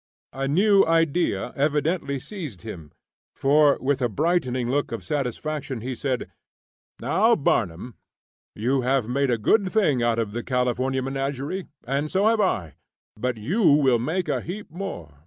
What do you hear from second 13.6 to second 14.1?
will